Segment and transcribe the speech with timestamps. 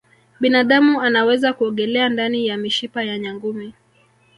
[0.39, 3.73] binadamu anaweza kuogelea ndani ya mishipa ya nyangumi